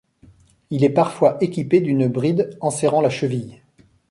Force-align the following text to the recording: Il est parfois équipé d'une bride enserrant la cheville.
Il 0.71 0.83
est 0.83 0.89
parfois 0.89 1.37
équipé 1.41 1.79
d'une 1.79 2.07
bride 2.07 2.57
enserrant 2.59 3.01
la 3.01 3.11
cheville. 3.11 3.61